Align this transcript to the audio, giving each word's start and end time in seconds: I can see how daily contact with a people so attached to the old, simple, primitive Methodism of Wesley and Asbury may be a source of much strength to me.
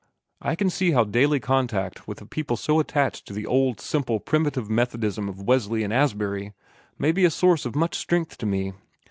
I 0.41 0.55
can 0.55 0.71
see 0.71 0.93
how 0.93 1.03
daily 1.03 1.39
contact 1.39 2.07
with 2.07 2.21
a 2.23 2.25
people 2.25 2.57
so 2.57 2.79
attached 2.79 3.27
to 3.27 3.33
the 3.33 3.45
old, 3.45 3.79
simple, 3.79 4.19
primitive 4.19 4.67
Methodism 4.67 5.29
of 5.29 5.43
Wesley 5.43 5.83
and 5.83 5.93
Asbury 5.93 6.53
may 6.97 7.11
be 7.11 7.23
a 7.23 7.29
source 7.29 7.67
of 7.67 7.75
much 7.75 7.93
strength 7.93 8.39
to 8.39 8.47
me. 8.47 8.73